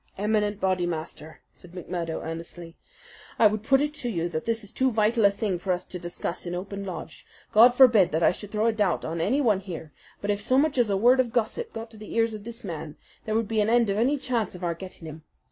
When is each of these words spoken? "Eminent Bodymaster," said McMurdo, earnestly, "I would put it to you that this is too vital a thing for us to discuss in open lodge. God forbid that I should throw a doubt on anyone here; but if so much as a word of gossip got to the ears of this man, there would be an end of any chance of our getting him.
"Eminent 0.17 0.59
Bodymaster," 0.59 1.41
said 1.53 1.73
McMurdo, 1.73 2.23
earnestly, 2.25 2.75
"I 3.37 3.45
would 3.45 3.61
put 3.61 3.81
it 3.81 3.93
to 3.93 4.09
you 4.09 4.29
that 4.29 4.45
this 4.45 4.63
is 4.63 4.73
too 4.73 4.89
vital 4.89 5.25
a 5.25 5.29
thing 5.29 5.59
for 5.59 5.71
us 5.71 5.85
to 5.85 5.99
discuss 5.99 6.47
in 6.47 6.55
open 6.55 6.83
lodge. 6.83 7.23
God 7.51 7.75
forbid 7.75 8.11
that 8.11 8.23
I 8.23 8.31
should 8.31 8.51
throw 8.51 8.65
a 8.65 8.73
doubt 8.73 9.05
on 9.05 9.21
anyone 9.21 9.59
here; 9.59 9.91
but 10.19 10.31
if 10.31 10.41
so 10.41 10.57
much 10.57 10.79
as 10.79 10.89
a 10.89 10.97
word 10.97 11.19
of 11.19 11.31
gossip 11.31 11.71
got 11.71 11.91
to 11.91 11.97
the 11.97 12.15
ears 12.15 12.33
of 12.33 12.45
this 12.45 12.63
man, 12.63 12.95
there 13.25 13.35
would 13.35 13.47
be 13.47 13.61
an 13.61 13.69
end 13.69 13.91
of 13.91 13.97
any 13.99 14.17
chance 14.17 14.55
of 14.55 14.63
our 14.63 14.73
getting 14.73 15.05
him. 15.07 15.21